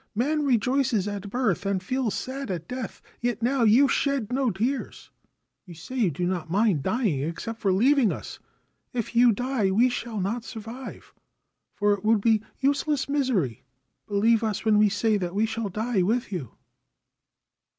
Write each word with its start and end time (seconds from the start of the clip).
Man 0.15 0.43
rejoices 0.47 1.07
at 1.07 1.29
birth, 1.29 1.63
and 1.63 1.83
feels 1.83 2.15
sad 2.15 2.49
at 2.49 2.67
death; 2.67 3.03
yet 3.19 3.43
now 3.43 3.61
you 3.61 3.87
shed 3.87 4.31
no 4.33 4.49
tears. 4.49 5.11
You 5.67 5.75
say 5.75 5.95
you 5.95 6.09
do 6.09 6.25
not 6.25 6.49
mind 6.49 6.81
dying 6.81 7.21
except 7.21 7.59
for 7.61 7.71
leaving 7.71 8.11
us. 8.11 8.39
If 8.93 9.15
you 9.15 9.31
die 9.31 9.69
we 9.69 9.89
shall 9.89 10.19
not 10.19 10.43
survive, 10.43 11.13
for 11.75 11.93
it 11.93 12.03
would 12.03 12.19
be 12.19 12.41
useless 12.61 13.07
misery. 13.07 13.61
Believe 14.07 14.43
us 14.43 14.65
when 14.65 14.79
we 14.79 14.89
say 14.89 15.17
that 15.17 15.35
we 15.35 15.45
shall 15.45 15.69
die 15.69 16.01
with 16.01 16.31
you.' 16.31 16.51